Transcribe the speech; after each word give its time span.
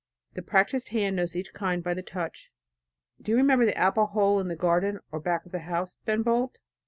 The 0.33 0.41
practiced 0.41 0.89
hand 0.89 1.15
knows 1.15 1.35
each 1.35 1.53
kind 1.53 1.83
by 1.83 1.93
the 1.93 2.01
touch. 2.01 2.51
Do 3.21 3.31
you 3.31 3.37
remember 3.37 3.65
the 3.67 3.77
apple 3.77 4.07
hole 4.07 4.39
in 4.39 4.47
the 4.47 4.55
garden 4.55 4.99
or 5.11 5.19
back 5.19 5.45
of 5.45 5.51
the 5.51 5.59
house, 5.59 5.99
Ben 6.05 6.23
Bolt? 6.23 6.57